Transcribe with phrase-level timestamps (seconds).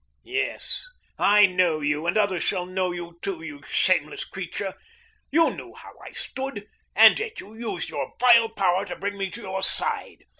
[0.25, 0.83] "Yes,
[1.19, 3.43] I know you, and others shall know you, too.
[3.43, 4.73] You shameless creature!
[5.29, 6.67] You knew how I stood.
[6.95, 10.23] And yet you used your vile power to bring me to your side.